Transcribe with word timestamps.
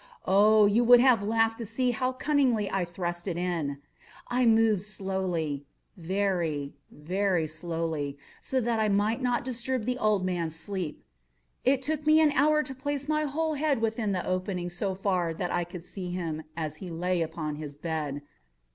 Oh, 0.25 0.65
you 0.65 0.83
would 0.83 0.99
have 0.99 1.21
laughed 1.21 1.59
to 1.59 1.63
see 1.67 1.91
how 1.91 2.11
cunningly 2.13 2.67
I 2.71 2.85
thrust 2.85 3.27
it 3.27 3.37
in! 3.37 3.77
I 4.29 4.47
moved 4.47 4.81
it 4.81 4.85
slowly—very, 4.85 6.73
very 6.89 7.45
slowly, 7.45 8.17
so 8.41 8.59
that 8.61 8.79
I 8.79 8.89
might 8.89 9.21
not 9.21 9.45
disturb 9.45 9.85
the 9.85 9.99
old 9.99 10.25
man's 10.25 10.55
sleep. 10.55 11.03
It 11.63 11.83
took 11.83 12.07
me 12.07 12.19
an 12.19 12.31
hour 12.31 12.63
to 12.63 12.73
place 12.73 13.07
my 13.07 13.25
whole 13.25 13.53
head 13.53 13.79
within 13.79 14.11
the 14.11 14.25
opening 14.25 14.71
so 14.71 14.95
far 14.95 15.35
that 15.35 15.53
I 15.53 15.63
could 15.63 15.83
see 15.83 16.09
him 16.09 16.45
as 16.57 16.77
he 16.77 16.89
lay 16.89 17.21
upon 17.21 17.57
his 17.57 17.75
bed. 17.75 18.23